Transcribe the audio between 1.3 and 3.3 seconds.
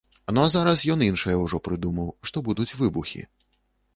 ўжо прыдумаў, што будуць выбухі.